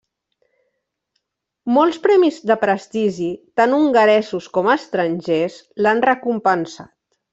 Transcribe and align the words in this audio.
Molts 1.75 1.99
premis 2.07 2.39
de 2.51 2.57
prestigi, 2.63 3.29
tant 3.61 3.75
hongaresos 3.79 4.49
com 4.57 4.71
estrangers, 4.77 5.59
l'han 5.85 6.03
recompensat. 6.11 6.95